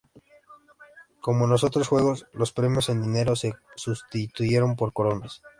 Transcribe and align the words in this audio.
Como 1.21 1.45
en 1.45 1.51
los 1.51 1.63
otros 1.63 1.87
juegos, 1.87 2.25
los 2.33 2.51
premios 2.51 2.89
en 2.89 3.03
dinero 3.03 3.35
se 3.35 3.53
sustituyeron 3.75 4.75
por 4.75 4.93
coronas. 4.93 5.43